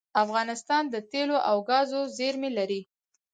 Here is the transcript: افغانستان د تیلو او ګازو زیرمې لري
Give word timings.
افغانستان 0.23 0.83
د 0.93 0.95
تیلو 1.11 1.37
او 1.49 1.57
ګازو 1.69 2.01
زیرمې 2.17 2.51
لري 2.57 2.81